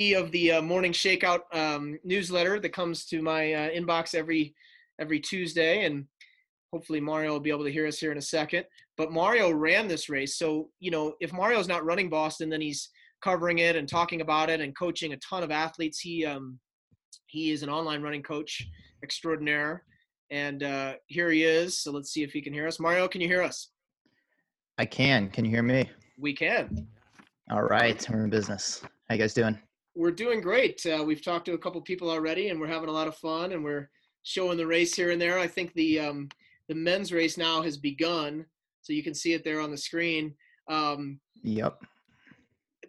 [0.00, 4.54] of the uh, morning shakeout um, newsletter that comes to my uh, inbox every
[5.00, 6.06] every Tuesday, and
[6.72, 8.64] hopefully Mario will be able to hear us here in a second.
[8.96, 12.90] But Mario ran this race, so you know if Mario's not running Boston, then he's
[13.22, 15.98] covering it and talking about it and coaching a ton of athletes.
[15.98, 16.60] He um,
[17.26, 18.64] he is an online running coach
[19.02, 19.82] extraordinaire,
[20.30, 21.80] and uh, here he is.
[21.80, 22.78] So let's see if he can hear us.
[22.78, 23.70] Mario, can you hear us?
[24.78, 25.28] I can.
[25.28, 25.90] Can you hear me?
[26.20, 26.86] We can.
[27.50, 28.82] All right, we're in business.
[29.08, 29.58] How you guys doing?
[29.98, 30.86] We're doing great.
[30.86, 33.50] Uh, we've talked to a couple people already, and we're having a lot of fun.
[33.50, 33.90] And we're
[34.22, 35.40] showing the race here and there.
[35.40, 36.28] I think the um,
[36.68, 38.46] the men's race now has begun,
[38.80, 40.34] so you can see it there on the screen.
[40.70, 41.82] Um, yep.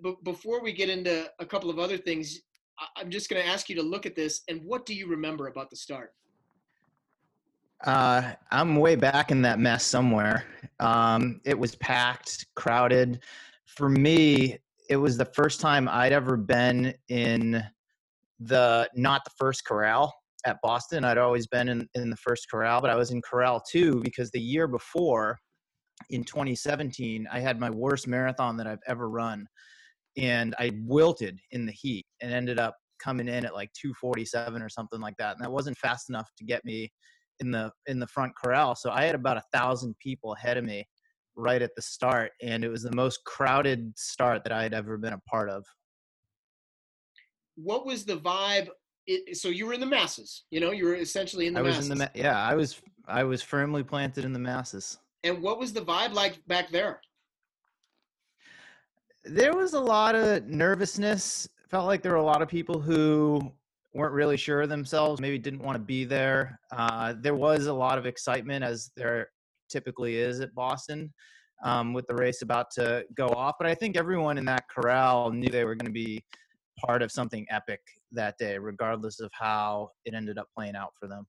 [0.04, 2.42] But before we get into a couple of other things,
[2.96, 4.42] I'm just going to ask you to look at this.
[4.48, 6.14] And what do you remember about the start?
[7.84, 10.46] Uh, I'm way back in that mess somewhere.
[10.80, 13.24] Um, it was packed, crowded.
[13.66, 17.64] For me, it was the first time I'd ever been in
[18.40, 20.14] the not the first corral
[20.46, 21.04] at Boston.
[21.04, 24.32] I'd always been in, in the first corral, but I was in corral two because
[24.32, 25.38] the year before,
[26.10, 29.46] in 2017, I had my worst marathon that I've ever run.
[30.18, 34.70] And I wilted in the heat and ended up coming in at like 247 or
[34.70, 35.36] something like that.
[35.36, 36.92] And that wasn't fast enough to get me
[37.40, 38.76] in the in the front corral.
[38.76, 40.86] So I had about a thousand people ahead of me
[41.40, 44.98] right at the start, and it was the most crowded start that I had ever
[44.98, 45.66] been a part of.
[47.56, 48.70] What was the vibe?
[49.08, 51.64] It, so you were in the masses, you know, you were essentially in the I
[51.64, 51.90] was masses.
[51.92, 54.98] in the yeah, I was I was firmly planted in the masses.
[55.24, 57.02] And what was the vibe like back there?
[59.26, 61.50] There was a lot of nervousness.
[61.70, 63.52] Felt like there were a lot of people who
[63.94, 66.60] weren't really sure of themselves, maybe didn't want to be there.
[66.72, 69.30] Uh, there was a lot of excitement, as there
[69.70, 71.14] typically is at Boston,
[71.64, 73.56] um, with the race about to go off.
[73.60, 76.24] But I think everyone in that corral knew they were going to be
[76.86, 77.82] part of something epic
[78.12, 81.26] that day, regardless of how it ended up playing out for them.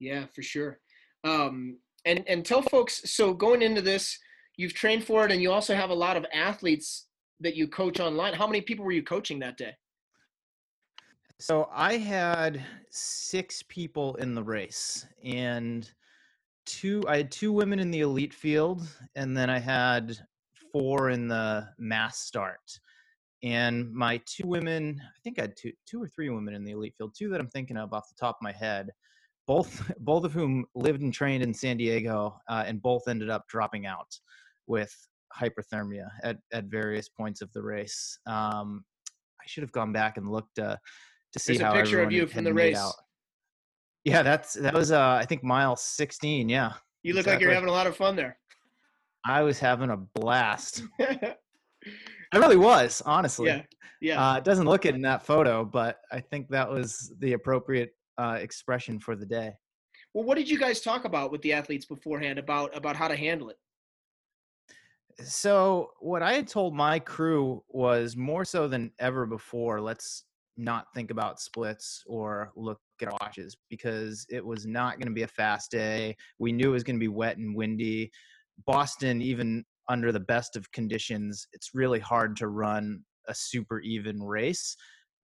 [0.00, 0.78] Yeah, for sure.
[1.24, 3.12] Um, and and tell folks.
[3.12, 4.18] So going into this,
[4.56, 7.06] you've trained for it, and you also have a lot of athletes
[7.40, 8.34] that you coach online.
[8.34, 9.72] How many people were you coaching that day?
[11.40, 15.90] So I had six people in the race, and
[16.66, 17.02] two.
[17.08, 20.16] I had two women in the elite field, and then I had
[20.72, 22.78] four in the mass start.
[23.42, 26.72] And my two women, I think I had two, two or three women in the
[26.72, 27.14] elite field.
[27.16, 28.90] Two that I'm thinking of off the top of my head.
[29.46, 33.46] Both, both of whom lived and trained in San Diego, uh, and both ended up
[33.48, 34.18] dropping out
[34.66, 34.94] with
[35.38, 38.18] hypothermia at, at various points of the race.
[38.26, 38.84] Um,
[39.40, 40.76] I should have gone back and looked uh,
[41.32, 42.78] to see There's how a picture of you from the race.
[42.78, 42.94] Out.
[44.04, 46.72] Yeah, that's that was uh I think mile 16, yeah.
[47.02, 47.32] You look exactly.
[47.32, 48.38] like you're having a lot of fun there.
[49.24, 50.82] I was having a blast.
[51.00, 53.48] I really was, honestly.
[53.48, 53.62] Yeah.
[54.00, 54.32] Yeah.
[54.32, 57.94] Uh, it doesn't look it in that photo, but I think that was the appropriate
[58.18, 59.52] uh, expression for the day.
[60.12, 63.16] Well, what did you guys talk about with the athletes beforehand about about how to
[63.16, 63.58] handle it?
[65.22, 70.24] So, what I had told my crew was more so than ever before, let's
[70.56, 75.22] not think about splits or look at watches because it was not going to be
[75.22, 76.16] a fast day.
[76.38, 78.10] We knew it was going to be wet and windy.
[78.66, 84.22] Boston, even under the best of conditions, it's really hard to run a super even
[84.22, 84.76] race.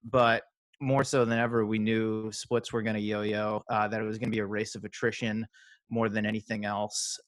[0.05, 0.43] But
[0.81, 4.05] more so than ever, we knew splits were going to yo yo, uh, that it
[4.05, 5.47] was going to be a race of attrition
[5.91, 7.19] more than anything else.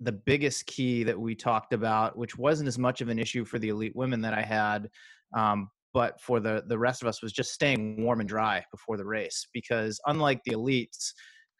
[0.00, 3.58] The biggest key that we talked about, which wasn't as much of an issue for
[3.58, 4.88] the elite women that I had,
[5.36, 8.96] um, but for the the rest of us was just staying warm and dry before
[8.96, 11.10] the race because unlike the elites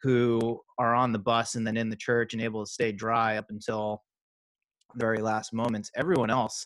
[0.01, 3.35] who are on the bus and then in the church and able to stay dry
[3.35, 4.01] up until
[4.93, 6.65] the very last moments everyone else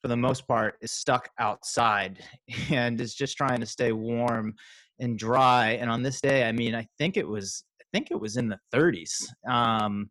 [0.00, 2.18] for the most part is stuck outside
[2.70, 4.52] and is just trying to stay warm
[4.98, 8.20] and dry and on this day i mean i think it was i think it
[8.20, 9.14] was in the 30s
[9.48, 10.10] um,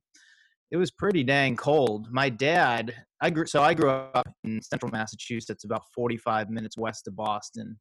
[0.72, 2.08] it was pretty dang cold.
[2.12, 7.08] My dad, I grew so I grew up in central Massachusetts, about 45 minutes west
[7.08, 7.80] of Boston.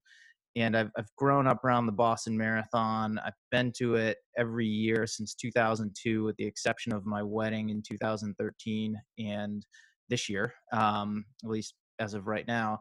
[0.57, 3.19] And I've, I've grown up around the Boston Marathon.
[3.25, 7.83] I've been to it every year since 2002, with the exception of my wedding in
[7.83, 9.65] 2013 and
[10.09, 12.81] this year, um, at least as of right now.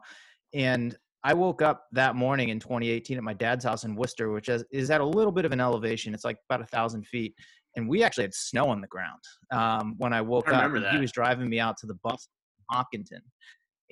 [0.52, 4.48] And I woke up that morning in 2018 at my dad's house in Worcester, which
[4.48, 6.12] is, is at a little bit of an elevation.
[6.12, 7.34] It's like about a thousand feet
[7.76, 9.20] and we actually had snow on the ground
[9.52, 10.72] um, when I woke I up.
[10.72, 10.92] That.
[10.92, 12.26] He was driving me out to the bus
[12.70, 13.22] Hopkinton,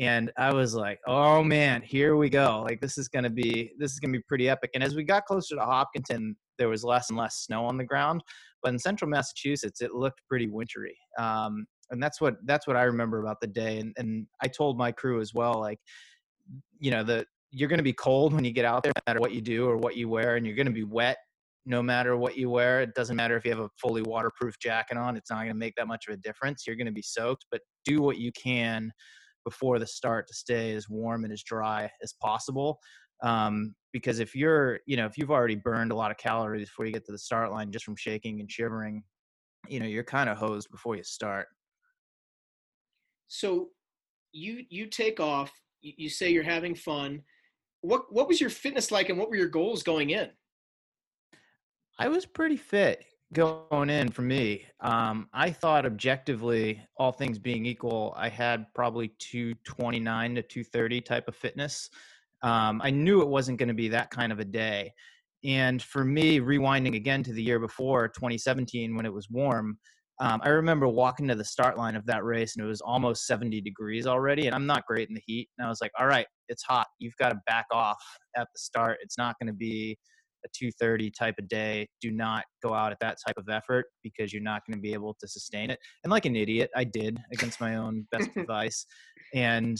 [0.00, 2.62] and I was like, "Oh man, here we go!
[2.64, 5.26] Like this is gonna be this is gonna be pretty epic." And as we got
[5.26, 8.22] closer to Hopkinton, there was less and less snow on the ground,
[8.62, 10.96] but in central Massachusetts, it looked pretty wintry.
[11.19, 13.78] Um, and that's what that's what I remember about the day.
[13.78, 15.78] And, and I told my crew as well, like,
[16.78, 19.20] you know, the you're going to be cold when you get out there, no matter
[19.20, 21.16] what you do or what you wear, and you're going to be wet
[21.69, 22.80] no matter what you wear.
[22.80, 25.54] It doesn't matter if you have a fully waterproof jacket on, it's not going to
[25.54, 26.64] make that much of a difference.
[26.66, 28.93] You're going to be soaked, but do what you can
[29.44, 32.79] before the start to stay as warm and as dry as possible.
[33.23, 36.87] Um, because if you're, you know, if you've already burned a lot of calories before
[36.87, 39.02] you get to the start line just from shaking and shivering,
[39.69, 41.46] you know, you're kind of hosed before you start.
[43.29, 43.69] So
[44.32, 45.50] you you take off,
[45.81, 47.23] you say you're having fun.
[47.81, 50.29] What what was your fitness like and what were your goals going in?
[51.99, 54.64] I was pretty fit going in for me.
[54.80, 61.28] Um, I thought objectively, all things being equal, I had probably 229 to 230 type
[61.28, 61.90] of fitness.
[62.42, 64.92] Um, I knew it wasn't going to be that kind of a day.
[65.44, 69.78] And for me, rewinding again to the year before, 2017, when it was warm,
[70.20, 73.26] um, I remember walking to the start line of that race and it was almost
[73.26, 74.46] 70 degrees already.
[74.46, 75.48] And I'm not great in the heat.
[75.56, 76.88] And I was like, all right, it's hot.
[76.98, 78.02] You've got to back off
[78.36, 78.98] at the start.
[79.00, 79.96] It's not going to be
[80.44, 81.88] a 230 type of day.
[82.00, 84.93] Do not go out at that type of effort because you're not going to be
[84.93, 85.79] able to sustain it.
[86.05, 88.87] And like an idiot, I did against my own best advice.
[89.35, 89.79] And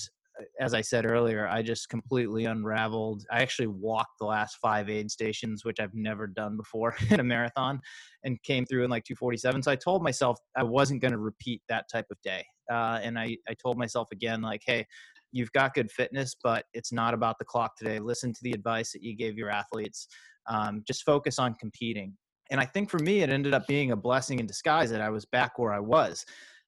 [0.60, 3.25] as I said earlier, I just completely unraveled.
[3.31, 7.25] I actually walked the last five aid stations, which I've never done before in a
[7.25, 7.81] marathon,
[8.25, 9.62] and came through in like 247.
[9.62, 12.44] So I told myself I wasn't going to repeat that type of day.
[12.70, 14.87] Uh, and I, I told myself again, like, hey,
[15.32, 17.99] you've got good fitness, but it's not about the clock today.
[17.99, 20.08] Listen to the advice that you gave your athletes.
[20.48, 22.16] Um, just focus on competing.
[22.50, 25.10] And I think for me, it ended up being a blessing in disguise that I
[25.10, 26.24] was back where I was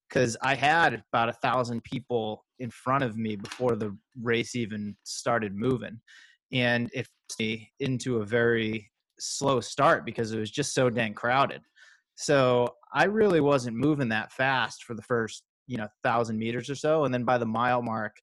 [0.09, 4.97] because I had about a thousand people in front of me before the race even
[5.05, 6.01] started moving.
[6.53, 11.15] And it forced me into a very slow start because it was just so dang
[11.15, 11.63] crowded.
[12.17, 16.75] So I really wasn't moving that fast for the first, you know, thousand meters or
[16.75, 17.05] so.
[17.05, 18.17] And then by the mile mark,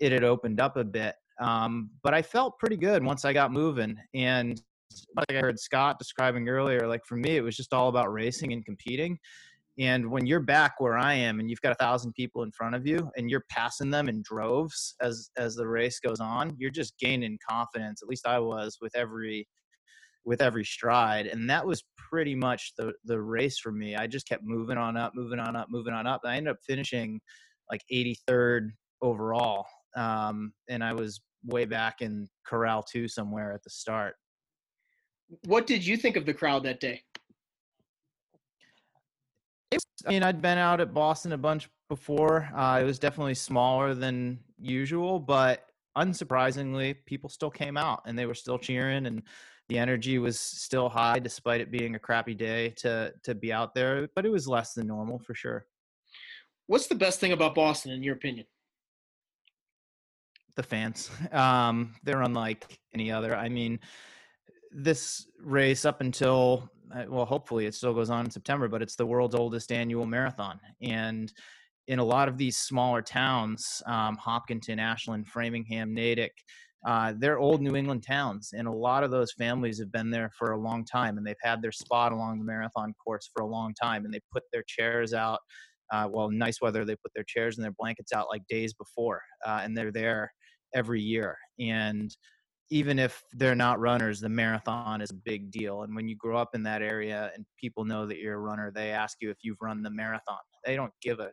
[0.00, 1.14] it had opened up a bit.
[1.40, 3.96] Um, but I felt pretty good once I got moving.
[4.14, 4.60] And
[5.16, 8.52] like I heard Scott describing earlier, like for me, it was just all about racing
[8.52, 9.18] and competing.
[9.78, 12.74] And when you're back where I am and you've got a thousand people in front
[12.74, 16.70] of you and you're passing them in droves as as the race goes on, you're
[16.70, 18.02] just gaining confidence.
[18.02, 19.48] At least I was with every
[20.24, 21.26] with every stride.
[21.26, 23.96] And that was pretty much the the race for me.
[23.96, 26.20] I just kept moving on up, moving on up, moving on up.
[26.24, 27.20] I ended up finishing
[27.70, 28.70] like 83rd
[29.00, 29.66] overall.
[29.96, 34.14] Um, and I was way back in corral two somewhere at the start.
[35.46, 37.02] What did you think of the crowd that day?
[39.72, 42.48] I mean, I'd been out at Boston a bunch before.
[42.54, 45.66] Uh, it was definitely smaller than usual, but
[45.96, 49.22] unsurprisingly, people still came out and they were still cheering, and
[49.68, 53.74] the energy was still high despite it being a crappy day to to be out
[53.74, 54.08] there.
[54.14, 55.66] But it was less than normal for sure.
[56.66, 58.46] What's the best thing about Boston, in your opinion?
[60.56, 61.10] The fans.
[61.32, 63.36] Um, they're unlike any other.
[63.36, 63.78] I mean,
[64.70, 68.96] this race up until uh, well, hopefully it still goes on in September, but it's
[68.96, 70.58] the world's oldest annual marathon.
[70.82, 71.32] And
[71.86, 76.32] in a lot of these smaller towns, um, Hopkinton, Ashland, Framingham, Natick,
[76.86, 80.30] uh, they're old New England towns, and a lot of those families have been there
[80.38, 83.46] for a long time, and they've had their spot along the marathon course for a
[83.46, 85.40] long time, and they put their chairs out.
[85.92, 89.20] Uh, well, nice weather, they put their chairs and their blankets out like days before,
[89.46, 90.32] uh, and they're there
[90.74, 91.36] every year.
[91.58, 92.16] And
[92.70, 95.82] even if they're not runners, the marathon is a big deal.
[95.82, 98.70] And when you grow up in that area and people know that you're a runner,
[98.72, 100.38] they ask you if you've run the marathon.
[100.64, 101.30] They don't give a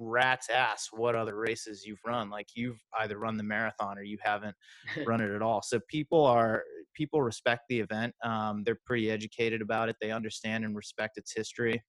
[0.00, 2.28] rat's ass what other races you've run.
[2.28, 4.56] Like you've either run the marathon or you haven't
[5.06, 5.62] run it at all.
[5.62, 6.64] So people are
[6.94, 8.14] people respect the event.
[8.24, 9.96] Um, they're pretty educated about it.
[10.00, 11.82] They understand and respect its history.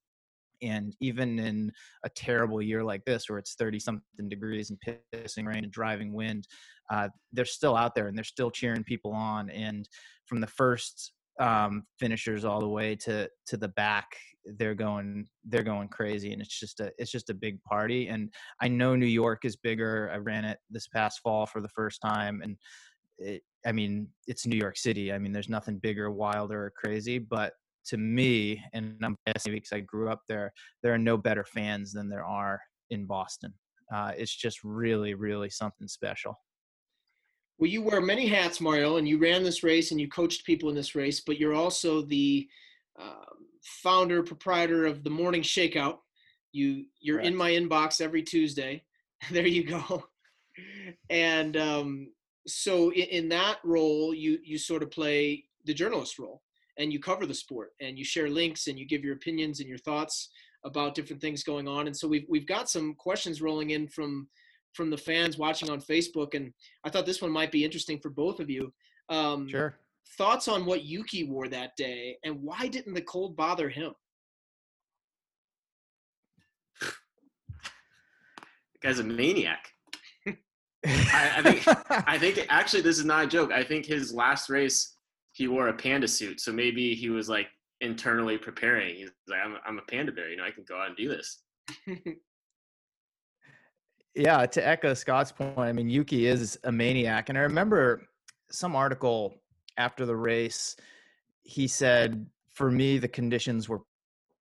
[0.65, 1.72] And even in
[2.03, 6.13] a terrible year like this, where it's 30 something degrees and pissing rain and driving
[6.13, 6.48] wind,
[6.89, 9.50] uh, they're still out there and they're still cheering people on.
[9.50, 9.88] And
[10.25, 14.07] from the first um, finishers all the way to to the back,
[14.57, 18.07] they're going they're going crazy, and it's just a it's just a big party.
[18.07, 18.31] And
[18.62, 20.10] I know New York is bigger.
[20.13, 22.57] I ran it this past fall for the first time, and
[23.17, 25.12] it, I mean it's New York City.
[25.12, 27.53] I mean there's nothing bigger, wilder, or crazy, but
[27.88, 30.51] to me, and I'm guessing because I grew up there,
[30.84, 33.54] there are no better fans than there are in Boston.
[33.94, 36.39] Uh, it's just really, really something special.
[37.58, 40.70] Well, you wear many hats, Mario, and you ran this race and you coached people
[40.70, 42.48] in this race, but you're also the
[43.00, 43.24] uh,
[43.63, 46.00] founder, proprietor of the Morning Shakeout.
[46.51, 48.84] You you're in my inbox every Tuesday.
[49.32, 50.06] there you go.
[51.10, 52.12] And um,
[52.48, 56.42] so in, in that role, you you sort of play the journalist role
[56.77, 59.70] and you cover the sport and you share links and you give your opinions and
[59.70, 60.29] your thoughts
[60.65, 61.88] about different things going on.
[61.88, 64.27] And so we've we've got some questions rolling in from
[64.74, 66.51] from the fans watching on Facebook, and
[66.84, 68.74] I thought this one might be interesting for both of you.
[69.10, 69.77] Um, sure.
[70.17, 73.94] Thoughts on what Yuki wore that day, and why didn't the cold bother him?
[76.82, 76.88] The
[78.84, 79.70] guy's a maniac.
[80.86, 83.51] I, I think I think actually this is not a joke.
[83.51, 84.95] I think his last race
[85.36, 87.48] he wore a panda suit, so maybe he was like
[87.82, 88.96] internally preparing.
[88.96, 91.10] He's like, I'm I'm a panda bear, you know, I can go out and do
[91.10, 91.42] this.
[94.15, 98.08] yeah, to echo Scott's point, I mean Yuki is a maniac, and I remember
[98.50, 99.36] some article
[99.77, 100.77] after the race.
[101.44, 103.82] He said, "For me, the conditions were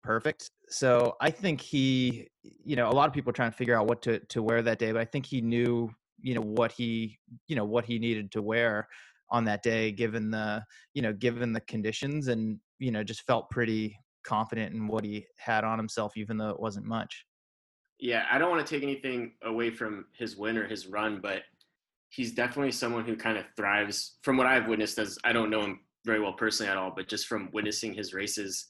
[0.03, 3.75] perfect." So I think he, you know, a lot of people are trying to figure
[3.75, 5.89] out what to to wear that day, but I think he knew
[6.21, 8.87] you know what he you know what he needed to wear
[9.33, 10.63] on that day given the
[10.93, 15.25] you know given the conditions and you know just felt pretty confident in what he
[15.37, 17.25] had on himself even though it wasn't much.
[17.99, 21.41] Yeah i don't want to take anything away from his win or his run but
[22.09, 25.61] he's definitely someone who kind of thrives from what i've witnessed as i don't know
[25.61, 28.67] him very well personally at all but just from witnessing his races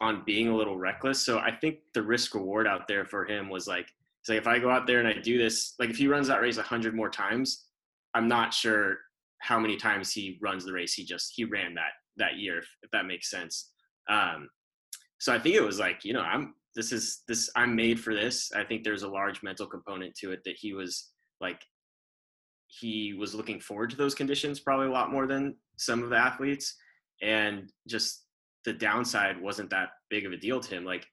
[0.00, 1.24] on being a little reckless.
[1.24, 3.88] So i think the risk reward out there for him was like
[4.20, 6.28] it's like if I go out there and I do this, like if he runs
[6.28, 7.66] that race a hundred more times,
[8.14, 8.98] I'm not sure
[9.40, 12.68] how many times he runs the race he just he ran that that year, if,
[12.82, 13.70] if that makes sense.
[14.10, 14.48] Um,
[15.20, 18.14] so I think it was like you know I'm this is this I'm made for
[18.14, 18.52] this.
[18.54, 21.60] I think there's a large mental component to it that he was like
[22.66, 26.16] he was looking forward to those conditions probably a lot more than some of the
[26.16, 26.76] athletes,
[27.22, 28.24] and just
[28.64, 30.84] the downside wasn't that big of a deal to him.
[30.84, 31.06] Like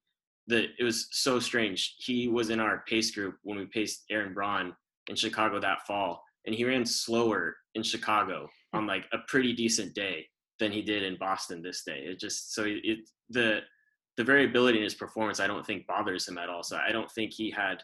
[0.48, 1.96] the it was so strange.
[1.98, 4.74] He was in our pace group when we paced Aaron Braun
[5.08, 9.94] in Chicago that fall, and he ran slower in Chicago on like a pretty decent
[9.94, 10.25] day
[10.60, 12.00] than he did in Boston this day.
[12.05, 13.60] It just so it, it the
[14.17, 16.63] the variability in his performance I don't think bothers him at all.
[16.63, 17.84] So I don't think he had.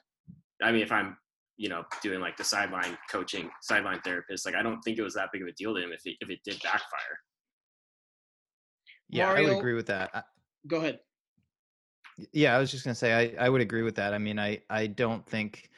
[0.64, 1.18] I mean, if I'm
[1.58, 5.14] you know doing like the sideline coaching, sideline therapist, like I don't think it was
[5.16, 7.20] that big of a deal to him if it, if it did backfire.
[9.10, 10.26] Yeah, Mario, I would agree with that.
[10.68, 11.00] Go ahead.
[12.32, 14.14] Yeah, I was just gonna say I, I would agree with that.
[14.14, 15.70] I mean, I I don't think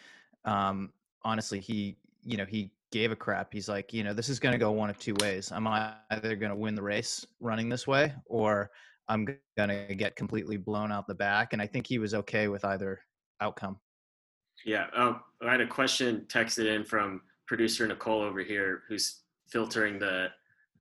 [0.45, 0.91] um
[1.23, 3.51] honestly he you know he gave a crap.
[3.51, 5.51] He's like, you know, this is gonna go one of two ways.
[5.51, 8.69] I'm either gonna win the race running this way, or
[9.09, 11.53] I'm gonna get completely blown out the back.
[11.53, 13.01] And I think he was okay with either
[13.41, 13.79] outcome.
[14.63, 14.85] Yeah.
[14.95, 20.27] Oh, I had a question texted in from producer Nicole over here, who's filtering the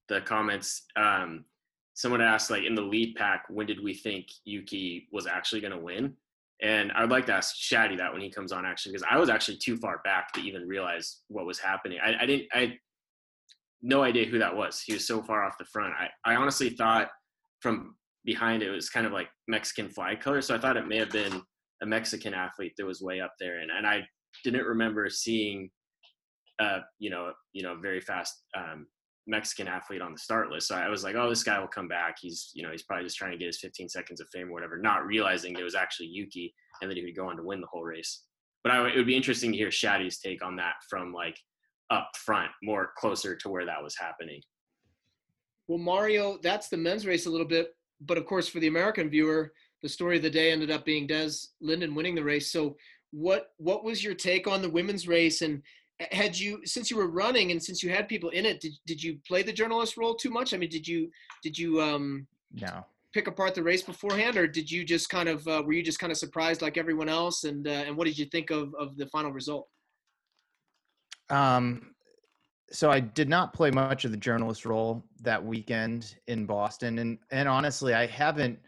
[0.09, 0.83] the comments.
[0.97, 1.47] Um,
[1.95, 5.73] someone asked like in the lead pack when did we think yuki was actually going
[5.73, 6.14] to win
[6.62, 9.19] and i would like to ask shaddy that when he comes on actually because i
[9.19, 11.99] was actually too far back to even realize what was happening.
[12.02, 12.73] I, I didn't i had
[13.85, 14.81] no idea who that was.
[14.81, 15.92] He was so far off the front.
[15.99, 17.09] I, I honestly thought
[17.59, 20.99] from behind it was kind of like mexican flag color so i thought it may
[20.99, 21.42] have been
[21.83, 23.59] a mexican athlete that was way up there.
[23.59, 24.02] And, and i
[24.45, 25.69] didn't remember seeing
[26.62, 28.87] uh, you know, you know, very fast um,
[29.26, 30.69] Mexican athlete on the start list.
[30.69, 32.17] So I was like, oh, this guy will come back.
[32.21, 34.52] He's, you know, he's probably just trying to get his 15 seconds of fame or
[34.52, 37.61] whatever, not realizing it was actually Yuki and that he would go on to win
[37.61, 38.25] the whole race.
[38.64, 41.38] But I, it would be interesting to hear Shaddy's take on that from like
[41.91, 44.41] up front, more closer to where that was happening.
[45.69, 47.75] Well, Mario, that's the men's race a little bit.
[48.00, 49.52] But of course, for the American viewer,
[49.83, 52.50] the story of the day ended up being Des Linden winning the race.
[52.50, 52.76] So
[53.12, 55.62] what what was your take on the women's race and
[56.11, 59.02] had you since you were running and since you had people in it did, did
[59.02, 60.54] you play the journalist role too much?
[60.54, 61.11] I mean did you
[61.42, 62.84] did you um no.
[63.14, 65.99] pick apart the race beforehand or did you just kind of uh, were you just
[65.99, 67.44] kind of surprised like everyone else?
[67.44, 69.68] And uh, and what did you think of of the final result?
[71.30, 71.94] Um
[72.70, 76.99] so i did not play much of the journalist role that weekend in boston.
[76.99, 78.58] And and honestly i haven't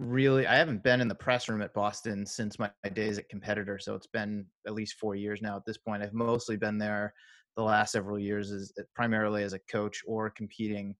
[0.00, 3.28] really i haven't been in the press room at boston since my, my, days at
[3.28, 6.02] competitor so it's been at least four years now at this point.
[6.02, 7.12] I've mostly been there
[7.54, 10.94] the last several years as uh, primarily as a coach or competing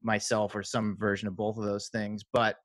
[0.00, 2.56] myself or some version of both of those things but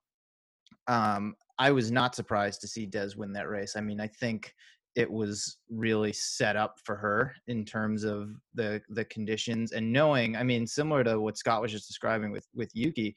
[0.88, 3.76] um, i was not surprised to see des win that race.
[3.76, 4.54] I mean i think
[4.96, 10.36] it was really set up for her in terms of the the conditions and knowing
[10.36, 13.16] i mean similar to what scott was just describing with with yuki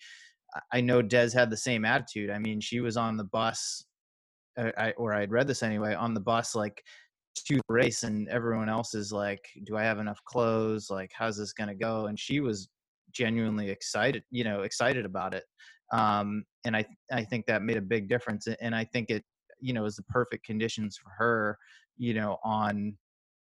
[0.73, 2.31] I know Des had the same attitude.
[2.31, 3.85] I mean, she was on the bus,
[4.59, 6.83] uh, or I'd read this anyway, on the bus like
[7.47, 10.89] to race, and everyone else is like, "Do I have enough clothes?
[10.91, 12.69] Like, how's this gonna go?" And she was
[13.13, 15.45] genuinely excited, you know, excited about it.
[15.93, 19.25] Um, and I I think that made a big difference, and I think it,
[19.61, 21.59] you know, was the perfect conditions for her,
[21.97, 22.97] you know, on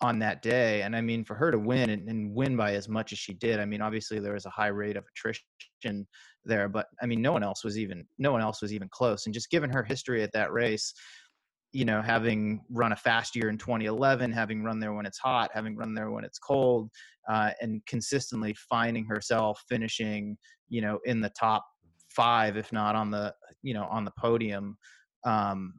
[0.00, 0.82] on that day.
[0.82, 3.34] And I mean, for her to win and, and, win by as much as she
[3.34, 6.06] did, I mean, obviously there was a high rate of attrition
[6.44, 9.26] there, but I mean, no one else was even no one else was even close.
[9.26, 10.94] And just given her history at that race,
[11.72, 15.50] you know, having run a fast year in 2011, having run there when it's hot,
[15.52, 16.90] having run there when it's cold,
[17.28, 20.36] uh, and consistently finding herself finishing,
[20.68, 21.64] you know, in the top
[22.08, 24.78] five, if not on the, you know, on the podium.
[25.26, 25.74] Um,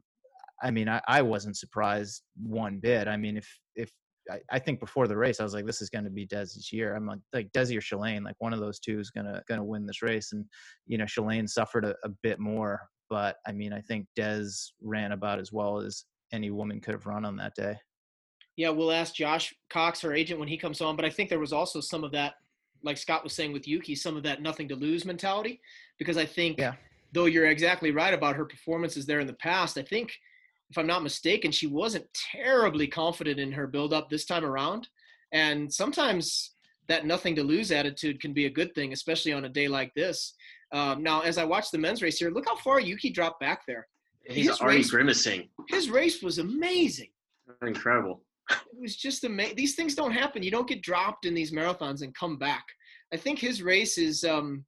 [0.62, 3.08] I mean, I, I wasn't surprised one bit.
[3.08, 3.90] I mean, if if
[4.30, 6.72] I, I think before the race, I was like, this is going to be Desi's
[6.72, 6.94] year.
[6.94, 9.86] I'm like, like Desi or Shalane, like one of those two is gonna gonna win
[9.86, 10.32] this race.
[10.32, 10.44] And
[10.86, 14.46] you know, Shalane suffered a, a bit more, but I mean, I think Des
[14.80, 17.76] ran about as well as any woman could have run on that day.
[18.56, 20.96] Yeah, we'll ask Josh Cox, her agent, when he comes on.
[20.96, 22.34] But I think there was also some of that,
[22.82, 25.60] like Scott was saying with Yuki, some of that nothing to lose mentality.
[25.98, 26.74] Because I think, yeah.
[27.12, 30.12] though you're exactly right about her performances there in the past, I think,
[30.70, 34.88] if I'm not mistaken, she wasn't terribly confident in her build up this time around.
[35.32, 36.52] And sometimes
[36.88, 39.92] that nothing to lose attitude can be a good thing, especially on a day like
[39.94, 40.34] this.
[40.72, 43.62] Um, now, as I watch the men's race here, look how far Yuki dropped back
[43.66, 43.88] there.
[44.24, 45.48] He's his already race, grimacing.
[45.68, 47.08] His race was amazing.
[47.62, 48.22] Incredible.
[48.50, 49.56] It was just amazing.
[49.56, 50.42] These things don't happen.
[50.42, 52.64] You don't get dropped in these marathons and come back.
[53.12, 54.64] I think his race is, um,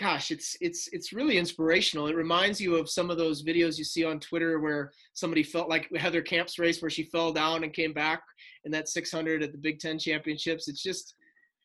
[0.00, 2.06] gosh, it's it's it's really inspirational.
[2.06, 5.68] It reminds you of some of those videos you see on Twitter where somebody felt
[5.68, 8.22] like Heather Kampf's race where she fell down and came back
[8.64, 10.68] in that 600 at the Big Ten championships.
[10.68, 11.14] It's just,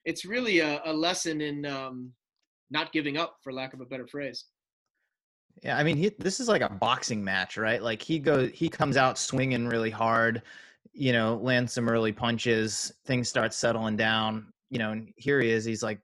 [0.04, 2.12] it's really a, a lesson in um,
[2.70, 4.46] not giving up, for lack of a better phrase.
[5.64, 7.82] Yeah, I mean, he, this is like a boxing match, right?
[7.82, 10.42] Like he goes, he comes out swinging really hard,
[10.92, 15.50] you know, lands some early punches, things start settling down, you know, and here he
[15.50, 15.64] is.
[15.64, 16.00] He's like,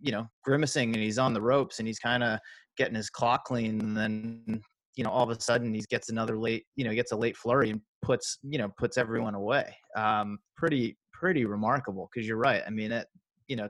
[0.00, 2.38] you know, grimacing and he's on the ropes and he's kind of
[2.76, 3.80] getting his clock clean.
[3.80, 4.62] And then,
[4.96, 7.36] you know, all of a sudden he gets another late, you know, gets a late
[7.36, 9.76] flurry and puts, you know, puts everyone away.
[9.96, 12.62] Um, pretty, pretty remarkable because you're right.
[12.66, 13.06] I mean, it,
[13.48, 13.68] you know,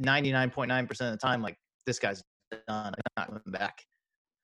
[0.00, 2.22] 99.9% of the time, like this guy's
[2.68, 3.78] done, not coming back.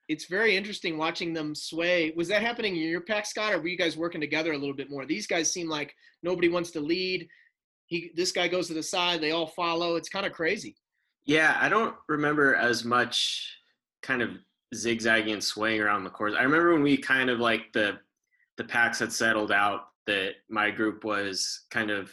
[0.08, 2.12] It's very interesting watching them sway.
[2.16, 4.74] Was that happening in your pack, Scott, or were you guys working together a little
[4.74, 5.04] bit more?
[5.04, 7.26] These guys seem like nobody wants to lead.
[7.86, 9.20] He, this guy goes to the side.
[9.20, 9.96] They all follow.
[9.96, 10.76] It's kind of crazy.
[11.26, 13.52] Yeah, I don't remember as much
[14.02, 14.30] kind of
[14.74, 16.34] zigzagging and swaying around the course.
[16.38, 17.98] I remember when we kind of like the
[18.56, 22.10] the packs had settled out that my group was kind of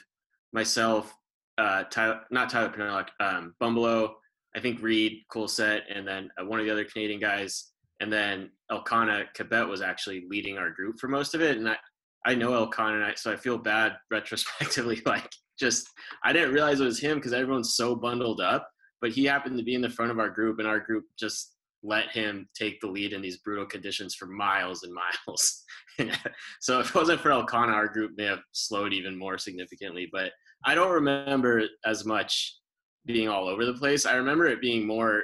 [0.52, 1.14] myself,
[1.58, 4.14] uh, Tyler, not Tyler Penelak, um, Bumbalo,
[4.56, 8.12] I think Reid, Cool Set, and then uh, one of the other Canadian guys, and
[8.12, 11.58] then Elkanah Kibet was actually leading our group for most of it.
[11.58, 11.78] And I,
[12.26, 15.02] I know Elkanah, so I feel bad retrospectively.
[15.06, 15.88] Like, just
[16.24, 18.68] I didn't realize it was him because everyone's so bundled up.
[19.04, 21.58] But he happened to be in the front of our group, and our group just
[21.84, 25.64] let him take the lead in these brutal conditions for miles and miles.
[26.62, 30.08] so if it wasn't for Elkanah, our group may have slowed even more significantly.
[30.10, 30.32] But
[30.64, 32.58] I don't remember as much
[33.06, 34.06] being all over the place.
[34.06, 35.24] I remember it being more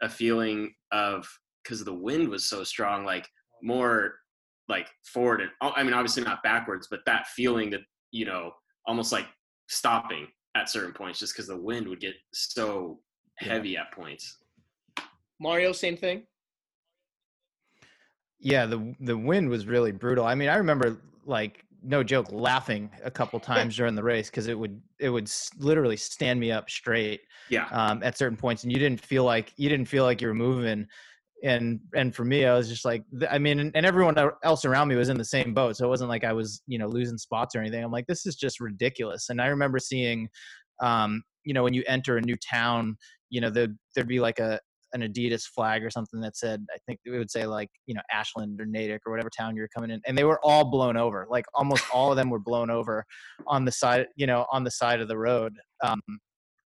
[0.00, 1.28] a feeling of
[1.62, 3.28] because the wind was so strong, like
[3.62, 4.14] more
[4.66, 7.80] like forward and I mean obviously not backwards, but that feeling that
[8.12, 8.52] you know
[8.86, 9.26] almost like
[9.68, 12.98] stopping at certain points just because the wind would get so
[13.40, 14.38] heavy at points.
[15.40, 16.24] Mario, same thing.
[18.38, 20.24] Yeah, the the wind was really brutal.
[20.24, 24.46] I mean, I remember like no joke laughing a couple times during the race because
[24.46, 28.72] it would it would literally stand me up straight yeah um, at certain points and
[28.72, 30.86] you didn't feel like you didn't feel like you were moving
[31.42, 34.88] and and for me i was just like i mean and, and everyone else around
[34.88, 37.16] me was in the same boat so it wasn't like i was you know losing
[37.16, 40.28] spots or anything i'm like this is just ridiculous and i remember seeing
[40.82, 42.94] um you know when you enter a new town
[43.30, 44.60] you know there'd, there'd be like a
[44.92, 48.00] an Adidas flag or something that said, I think it would say like, you know,
[48.12, 50.00] Ashland or Natick or whatever town you're coming in.
[50.06, 51.26] And they were all blown over.
[51.30, 53.04] Like almost all of them were blown over
[53.46, 55.54] on the side, you know, on the side of the road.
[55.84, 56.00] Um,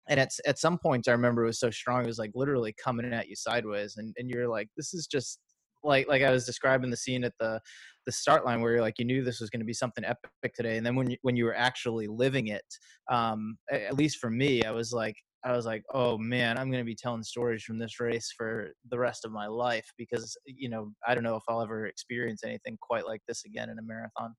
[0.09, 2.75] and at, at some points I remember it was so strong, it was like literally
[2.83, 3.97] coming at you sideways.
[3.97, 5.39] And, and you're like, this is just
[5.85, 7.61] like, like I was describing the scene at the,
[8.07, 10.55] the start line where you're like, you knew this was going to be something epic
[10.55, 10.77] today.
[10.77, 12.65] And then when you, when you were actually living it,
[13.11, 16.83] um, at least for me, I was like, I was like, oh man, I'm going
[16.83, 20.69] to be telling stories from this race for the rest of my life because, you
[20.69, 23.83] know, I don't know if I'll ever experience anything quite like this again in a
[23.83, 24.35] marathon.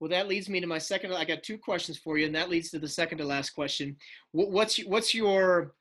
[0.00, 1.14] Well, that leads me to my second.
[1.14, 3.96] I got two questions for you, and that leads to the second to last question.
[4.32, 5.72] What's what's your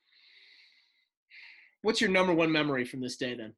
[1.82, 3.54] what's your number one memory from this day then?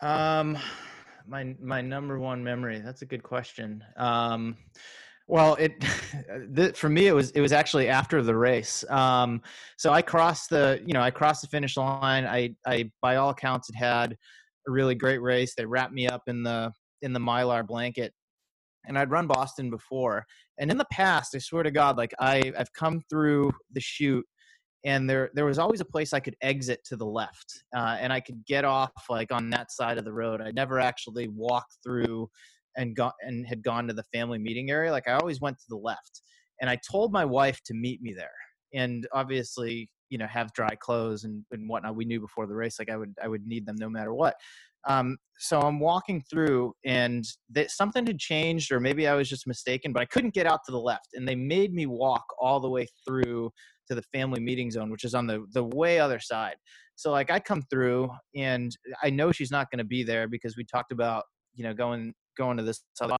[0.00, 0.56] Um,
[1.26, 2.78] my my number one memory.
[2.78, 3.82] That's a good question.
[3.96, 4.56] Um,
[5.30, 5.80] well, it
[6.52, 8.84] the, for me it was it was actually after the race.
[8.90, 9.40] Um,
[9.78, 12.26] so I crossed the you know I crossed the finish line.
[12.26, 14.12] I I by all accounts had had
[14.66, 15.54] a really great race.
[15.54, 18.12] They wrapped me up in the in the mylar blanket,
[18.86, 20.26] and I'd run Boston before.
[20.58, 24.26] And in the past, I swear to God, like I I've come through the chute
[24.84, 28.12] and there there was always a place I could exit to the left, uh, and
[28.12, 30.40] I could get off like on that side of the road.
[30.40, 32.28] I never actually walked through
[32.76, 34.90] and got and had gone to the family meeting area.
[34.90, 36.22] Like I always went to the left,
[36.60, 38.30] and I told my wife to meet me there.
[38.72, 41.96] And obviously, you know, have dry clothes and, and whatnot.
[41.96, 44.34] We knew before the race, like I would I would need them no matter what.
[44.88, 49.46] Um, so I'm walking through, and that something had changed, or maybe I was just
[49.46, 52.60] mistaken, but I couldn't get out to the left, and they made me walk all
[52.60, 53.50] the way through
[53.88, 56.56] to the family meeting zone, which is on the the way other side.
[56.96, 60.56] So like I come through, and I know she's not going to be there because
[60.56, 63.16] we talked about you know going going to this other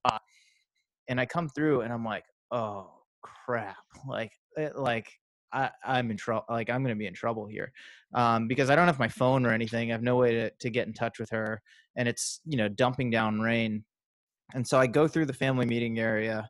[1.10, 2.88] and I come through, and I'm like, oh
[3.22, 3.76] crap,
[4.08, 5.10] like eh, like
[5.52, 6.44] I, I'm in trouble.
[6.48, 7.72] Like I'm going to be in trouble here
[8.14, 9.90] um, because I don't have my phone or anything.
[9.90, 11.60] I have no way to, to get in touch with her,
[11.96, 13.84] and it's you know dumping down rain.
[14.54, 16.48] And so I go through the family meeting area,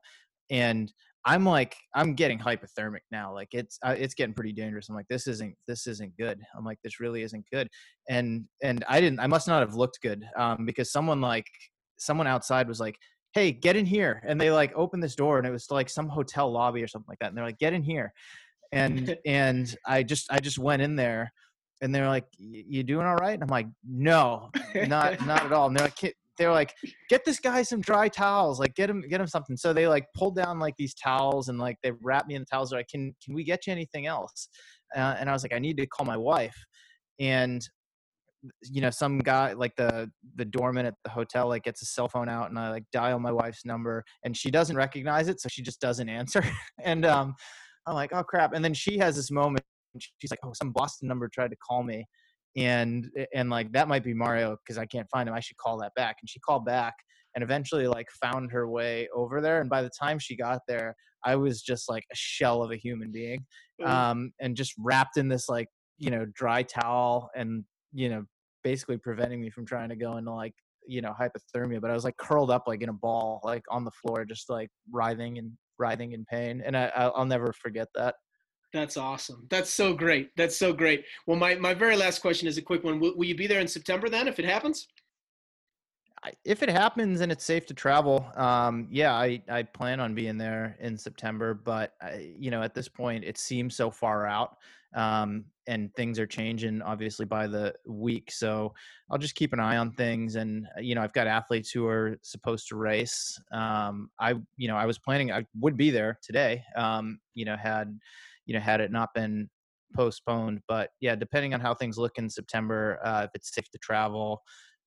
[0.50, 0.92] and
[1.24, 3.32] I'm like I'm getting hypothermic now.
[3.32, 4.90] Like it's uh, it's getting pretty dangerous.
[4.90, 6.38] I'm like this isn't this isn't good.
[6.56, 7.68] I'm like this really isn't good.
[8.10, 11.46] And and I didn't I must not have looked good um, because someone like
[12.00, 12.96] someone outside was like
[13.32, 16.08] hey get in here and they like opened this door and it was like some
[16.08, 18.12] hotel lobby or something like that and they're like get in here
[18.72, 21.32] and and I just I just went in there,
[21.80, 24.50] and they're like, "You doing all right?" And I'm like, "No,
[24.86, 26.74] not not at all." And they're like, they're like,
[27.08, 30.06] "Get this guy some dry towels, like get him get him something." So they like
[30.14, 32.70] pulled down like these towels and like they wrapped me in the towels.
[32.70, 34.48] They're like, "Can can we get you anything else?"
[34.94, 36.56] Uh, and I was like, "I need to call my wife,"
[37.18, 37.66] and
[38.62, 42.08] you know some guy like the the doorman at the hotel like gets a cell
[42.08, 45.46] phone out and i like dial my wife's number and she doesn't recognize it so
[45.50, 46.42] she just doesn't answer
[46.82, 47.34] and um
[47.86, 48.52] I'm like, oh crap.
[48.52, 49.64] And then she has this moment.
[49.98, 52.06] She's like, oh, some Boston number tried to call me,
[52.56, 55.34] and and like that might be Mario because I can't find him.
[55.34, 56.16] I should call that back.
[56.20, 56.94] And she called back
[57.34, 59.60] and eventually like found her way over there.
[59.60, 62.76] And by the time she got there, I was just like a shell of a
[62.76, 63.44] human being,
[63.80, 63.90] mm-hmm.
[63.90, 68.24] um, and just wrapped in this like you know dry towel and you know
[68.62, 70.54] basically preventing me from trying to go into like
[70.86, 73.84] you know hypothermia but i was like curled up like in a ball like on
[73.84, 78.14] the floor just like writhing and writhing in pain, and I, I'll never forget that.
[78.72, 79.48] That's awesome.
[79.50, 80.30] That's so great.
[80.36, 81.04] That's so great.
[81.26, 83.00] Well, my, my very last question is a quick one.
[83.00, 84.86] Will, will you be there in September then if it happens?
[86.44, 90.36] If it happens and it's safe to travel, um, yeah, I, I plan on being
[90.36, 91.54] there in September.
[91.54, 94.56] But I, you know, at this point, it seems so far out
[94.94, 98.32] um, and things are changing obviously by the week.
[98.32, 98.74] So
[99.08, 100.34] I'll just keep an eye on things.
[100.34, 103.38] And uh, you know, I've got athletes who are supposed to race.
[103.52, 106.62] Um, I you know I was planning I would be there today.
[106.76, 107.96] Um, you know, had
[108.46, 109.48] you know had it not been
[109.94, 110.60] postponed.
[110.66, 114.42] But yeah, depending on how things look in September, uh, if it's safe to travel.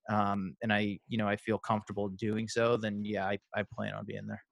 [0.09, 3.93] Um, and I, you know, I feel comfortable doing so, then yeah, I, I plan
[3.93, 4.43] on being there.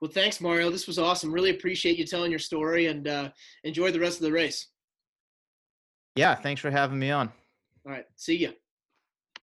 [0.00, 0.70] Well, thanks, Mario.
[0.70, 1.32] This was awesome.
[1.32, 3.30] Really appreciate you telling your story and uh,
[3.64, 4.68] enjoy the rest of the race.
[6.14, 7.32] Yeah, thanks for having me on.
[7.86, 8.06] All right.
[8.16, 8.50] See ya.